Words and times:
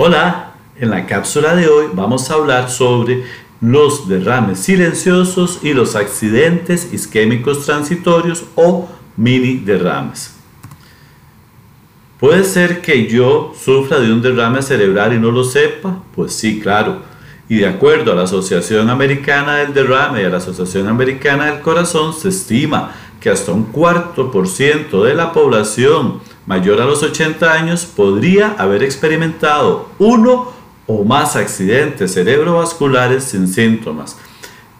Hola, 0.00 0.52
en 0.76 0.90
la 0.90 1.06
cápsula 1.06 1.56
de 1.56 1.66
hoy 1.66 1.86
vamos 1.92 2.30
a 2.30 2.34
hablar 2.34 2.70
sobre 2.70 3.24
los 3.60 4.08
derrames 4.08 4.60
silenciosos 4.60 5.58
y 5.64 5.72
los 5.72 5.96
accidentes 5.96 6.92
isquémicos 6.92 7.66
transitorios 7.66 8.44
o 8.54 8.88
mini 9.16 9.54
derrames. 9.56 10.36
¿Puede 12.20 12.44
ser 12.44 12.80
que 12.80 13.08
yo 13.08 13.52
sufra 13.60 13.98
de 13.98 14.12
un 14.12 14.22
derrame 14.22 14.62
cerebral 14.62 15.14
y 15.14 15.18
no 15.18 15.32
lo 15.32 15.42
sepa? 15.42 16.00
Pues 16.14 16.32
sí, 16.32 16.60
claro. 16.60 17.02
Y 17.48 17.56
de 17.56 17.66
acuerdo 17.66 18.12
a 18.12 18.14
la 18.14 18.22
Asociación 18.22 18.90
Americana 18.90 19.56
del 19.56 19.74
Derrame 19.74 20.22
y 20.22 20.26
a 20.26 20.28
la 20.28 20.36
Asociación 20.36 20.86
Americana 20.86 21.46
del 21.46 21.60
Corazón, 21.60 22.14
se 22.14 22.28
estima 22.28 22.92
que 23.20 23.30
hasta 23.30 23.50
un 23.50 23.64
cuarto 23.64 24.30
por 24.30 24.46
ciento 24.46 25.02
de 25.02 25.14
la 25.14 25.32
población 25.32 26.20
mayor 26.48 26.80
a 26.80 26.86
los 26.86 27.02
80 27.02 27.52
años 27.52 27.84
podría 27.84 28.56
haber 28.58 28.82
experimentado 28.82 29.90
uno 29.98 30.50
o 30.86 31.04
más 31.04 31.36
accidentes 31.36 32.14
cerebrovasculares 32.14 33.24
sin 33.24 33.46
síntomas. 33.46 34.16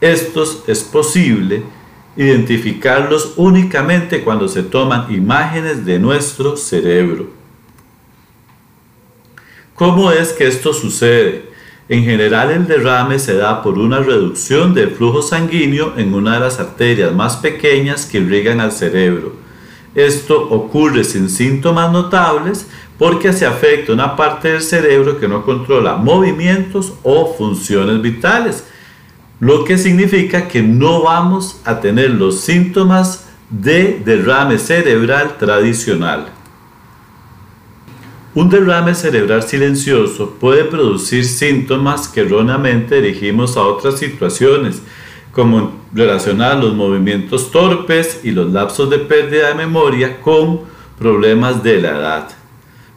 Estos 0.01 0.65
es 0.67 0.83
posible 0.83 1.63
identificarlos 2.17 3.35
únicamente 3.37 4.25
cuando 4.25 4.49
se 4.49 4.63
toman 4.63 5.13
imágenes 5.13 5.85
de 5.85 5.99
nuestro 5.99 6.57
cerebro. 6.57 7.29
¿Cómo 9.75 10.11
es 10.11 10.33
que 10.33 10.47
esto 10.49 10.73
sucede? 10.73 11.51
En 11.91 12.03
general 12.03 12.51
el 12.51 12.67
derrame 12.67 13.19
se 13.19 13.35
da 13.35 13.63
por 13.63 13.79
una 13.79 13.99
reducción 13.99 14.73
del 14.73 14.93
flujo 14.93 15.21
sanguíneo 15.21 15.93
en 15.99 16.15
una 16.15 16.35
de 16.35 16.41
las 16.41 16.61
arterias 16.61 17.15
más 17.15 17.37
pequeñas 17.37 18.07
que 18.07 18.19
irrigan 18.19 18.61
al 18.61 18.73
cerebro. 18.73 19.48
Esto 19.99 20.41
ocurre 20.51 21.03
sin 21.03 21.29
síntomas 21.29 21.91
notables 21.91 22.69
porque 22.99 23.33
se 23.33 23.45
afecta 23.45 23.93
una 23.93 24.15
parte 24.15 24.53
del 24.53 24.63
cerebro 24.63 25.19
que 25.19 25.27
no 25.27 25.45
controla 25.45 25.97
movimientos 25.97 26.93
o 27.03 27.35
funciones 27.37 28.01
vitales, 28.01 28.63
lo 29.41 29.65
que 29.65 29.77
significa 29.77 30.47
que 30.47 30.63
no 30.63 31.03
vamos 31.03 31.61
a 31.65 31.81
tener 31.81 32.11
los 32.11 32.43
síntomas 32.43 33.27
de 33.51 34.01
derrame 34.05 34.61
cerebral 34.61 35.37
tradicional. 35.37 36.29
Un 38.37 38.51
derrame 38.51 38.95
cerebral 38.95 39.43
silencioso 39.43 40.37
puede 40.39 40.63
producir 40.63 41.25
síntomas 41.25 42.07
que 42.07 42.21
erróneamente 42.21 43.03
dirigimos 43.03 43.57
a 43.57 43.63
otras 43.63 43.99
situaciones, 43.99 44.81
como 45.33 45.73
relacionar 45.93 46.57
los 46.57 46.75
movimientos 46.75 47.51
torpes 47.51 48.21
y 48.25 48.31
los 48.31 48.53
lapsos 48.53 48.91
de 48.91 48.99
pérdida 48.99 49.49
de 49.49 49.55
memoria 49.55 50.21
con 50.21 50.61
problemas 50.99 51.63
de 51.63 51.81
la 51.81 51.91
edad. 51.91 52.29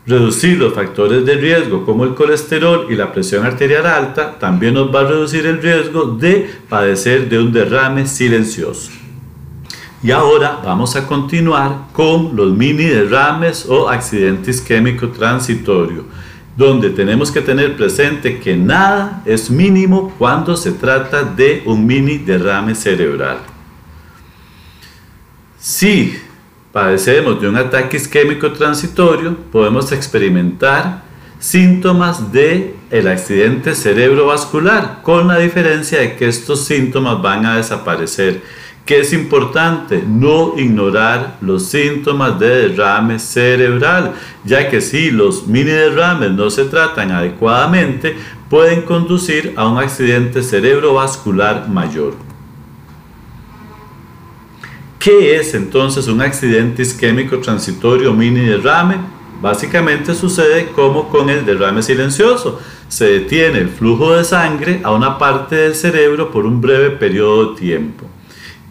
Reducir 0.06 0.58
los 0.58 0.74
factores 0.74 1.26
de 1.26 1.36
riesgo 1.36 1.86
como 1.86 2.04
el 2.04 2.16
colesterol 2.16 2.88
y 2.90 2.96
la 2.96 3.12
presión 3.12 3.46
arterial 3.46 3.86
alta 3.86 4.40
también 4.40 4.74
nos 4.74 4.94
va 4.94 5.02
a 5.02 5.08
reducir 5.08 5.46
el 5.46 5.62
riesgo 5.62 6.06
de 6.06 6.50
padecer 6.68 7.30
de 7.30 7.38
un 7.38 7.54
derrame 7.54 8.08
silencioso. 8.08 8.92
Y 10.04 10.10
ahora 10.10 10.60
vamos 10.66 10.96
a 10.96 11.06
continuar 11.06 11.90
con 11.94 12.36
los 12.36 12.52
mini 12.52 12.86
derrames 12.86 13.68
o 13.70 13.88
accidentes 13.88 14.58
isquémico 14.58 15.10
transitorio, 15.10 16.06
donde 16.62 16.92
tenemos 16.92 17.32
que 17.32 17.42
tener 17.42 17.76
presente 17.76 18.40
que 18.40 18.56
nada 18.56 19.24
es 19.26 19.50
mínimo 19.50 20.14
cuando 20.18 20.56
se 20.56 20.72
trata 20.72 21.24
de 21.24 21.64
un 21.66 21.86
mini 21.86 22.20
derrame 22.20 22.76
cerebral. 22.76 23.40
Si 25.58 26.18
padecemos 26.72 27.42
de 27.42 27.50
un 27.50 27.58
ataque 27.58 27.98
isquémico 27.98 28.52
transitorio, 28.52 29.36
podemos 29.52 29.92
experimentar 29.92 31.02
síntomas 31.40 32.32
de 32.32 32.76
el 32.92 33.08
accidente 33.08 33.74
cerebrovascular, 33.74 35.02
con 35.02 35.28
la 35.28 35.40
diferencia 35.40 36.00
de 36.00 36.16
que 36.16 36.28
estos 36.28 36.66
síntomas 36.66 37.22
van 37.22 37.46
a 37.48 37.58
desaparecer 37.58 38.44
que 38.86 39.00
es 39.00 39.14
importante 39.14 40.04
no 40.08 40.54
ignorar 40.58 41.38
los 41.42 41.68
síntomas 41.68 42.40
de 42.40 42.70
derrame 42.70 43.20
cerebral, 43.20 44.14
ya 44.44 44.70
que 44.70 44.82
si 44.82 45.12
los 45.12 45.48
mini 45.48 45.70
derrames 45.70 46.32
no 46.32 46.50
se 46.50 46.66
tratan 46.66 47.12
adecuadamente, 47.12 48.16
pueden 48.50 48.82
conducir 48.82 49.54
a 49.56 49.68
un 49.68 49.78
accidente 49.78 50.44
cerebrovascular 50.44 51.70
mayor. 51.70 52.16
¿Qué 55.00 55.38
es 55.38 55.54
entonces 55.56 56.08
un 56.08 56.22
accidente 56.22 56.82
isquémico 56.82 57.40
transitorio 57.40 58.14
mini 58.14 58.42
derrame? 58.42 58.98
Básicamente 59.42 60.14
sucede 60.14 60.68
como 60.76 61.10
con 61.10 61.30
el 61.30 61.46
derrame 61.46 61.82
silencioso. 61.82 62.60
Se 62.88 63.06
detiene 63.06 63.60
el 63.60 63.70
flujo 63.70 64.14
de 64.14 64.24
sangre 64.24 64.82
a 64.84 64.92
una 64.92 65.18
parte 65.18 65.56
del 65.56 65.74
cerebro 65.74 66.30
por 66.30 66.46
un 66.46 66.62
breve 66.62 66.92
periodo 66.92 67.54
de 67.54 67.60
tiempo. 67.60 68.11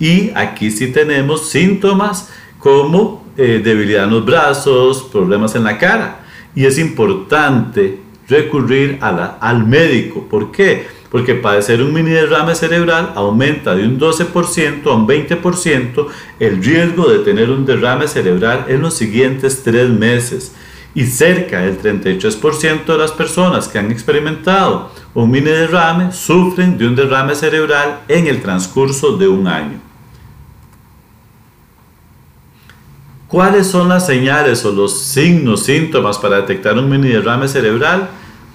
Y 0.01 0.33
aquí 0.35 0.71
sí 0.71 0.89
tenemos 0.89 1.51
síntomas 1.51 2.31
como 2.59 3.25
eh, 3.37 3.61
debilidad 3.63 4.05
en 4.05 4.11
los 4.11 4.25
brazos, 4.25 5.03
problemas 5.13 5.55
en 5.55 5.65
la 5.65 5.79
cara. 5.79 6.21
Y 6.55 6.65
es 6.65 6.79
importante 6.79 8.01
recurrir 8.27 8.99
al 9.03 9.67
médico. 9.67 10.27
¿Por 10.29 10.51
qué? 10.51 10.87
Porque 11.11 11.35
padecer 11.35 11.83
un 11.83 11.93
mini 11.93 12.11
derrame 12.11 12.55
cerebral 12.55 13.13
aumenta 13.15 13.75
de 13.75 13.85
un 13.85 14.01
12% 14.01 14.87
a 14.87 14.95
un 14.95 15.07
20% 15.07 16.07
el 16.39 16.65
riesgo 16.65 17.09
de 17.09 17.19
tener 17.19 17.51
un 17.51 17.67
derrame 17.67 18.09
cerebral 18.09 18.67
en 18.69 18.81
los 18.81 18.95
siguientes 18.95 19.63
tres 19.63 19.91
meses. 19.91 20.53
Y 20.95 21.05
cerca 21.07 21.61
del 21.61 21.81
33% 21.81 22.85
de 22.85 22.99
las 22.99 23.13
personas 23.13 23.69
que 23.69 23.79
han 23.79 23.93
experimentado 23.93 24.91
un 25.13 25.31
mini 25.31 25.51
derrame 25.51 26.13
sufren 26.13 26.79
de 26.79 26.87
un 26.87 26.97
derrame 26.97 27.35
cerebral 27.35 28.01
en 28.09 28.27
el 28.27 28.41
transcurso 28.41 29.17
de 29.17 29.29
un 29.29 29.47
año. 29.47 29.90
¿Cuáles 33.31 33.69
son 33.69 33.89
las 33.89 34.07
señales 34.07 34.65
o 34.65 34.73
los 34.73 35.03
signos, 35.03 35.63
síntomas 35.63 36.19
para 36.19 36.39
detectar 36.39 36.77
un 36.77 36.91
mini 36.91 37.11
derrame 37.11 37.47
cerebral? 37.47 38.09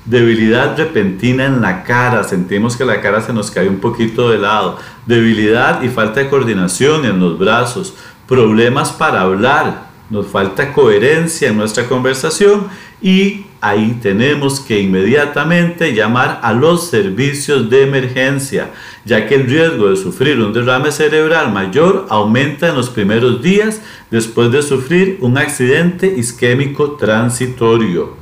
Debilidad 0.04 0.78
repentina 0.78 1.46
en 1.46 1.62
la 1.62 1.84
cara, 1.84 2.26
sentimos 2.26 2.76
que 2.76 2.84
la 2.84 3.00
cara 3.00 3.22
se 3.22 3.32
nos 3.32 3.52
cae 3.52 3.70
un 3.70 3.80
poquito 3.80 4.30
de 4.30 4.38
lado. 4.38 4.78
Debilidad 5.06 5.82
y 5.82 5.88
falta 5.88 6.20
de 6.20 6.28
coordinación 6.28 7.06
en 7.06 7.22
los 7.22 7.40
brazos. 7.40 7.94
Problemas 8.28 8.92
para 8.92 9.22
hablar, 9.22 9.92
nos 10.10 10.28
falta 10.28 10.72
coherencia 10.72 11.50
en 11.50 11.58
nuestra 11.58 11.88
conversación 11.88 12.68
y 13.02 13.46
ahí 13.62 13.98
tenemos 14.02 14.60
que 14.60 14.80
inmediatamente 14.80 15.94
llamar 15.94 16.40
a 16.44 16.54
los 16.54 16.90
servicios 16.90 17.70
de 17.70 17.84
emergencia, 17.84 18.72
ya 19.06 19.28
que 19.28 19.36
el 19.36 19.48
riesgo 19.48 19.90
de 19.90 19.96
sufrir 19.96 20.40
un 20.40 20.54
derrame 20.54 20.92
cerebral 20.92 21.52
mayor 21.52 22.06
aumenta 22.10 22.70
en 22.70 22.76
los 22.76 22.90
primeros 22.90 23.42
días 23.42 23.82
después 24.12 24.52
de 24.52 24.62
sufrir 24.62 25.18
un 25.22 25.38
accidente 25.38 26.14
isquémico 26.16 26.92
transitorio. 26.92 28.16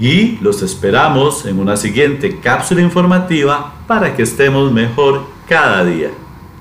Y 0.00 0.38
los 0.40 0.62
esperamos 0.62 1.46
en 1.46 1.60
una 1.60 1.76
siguiente 1.76 2.40
cápsula 2.40 2.82
informativa 2.82 3.74
para 3.86 4.16
que 4.16 4.24
estemos 4.24 4.72
mejor 4.72 5.24
cada 5.48 5.84
día. 5.84 6.10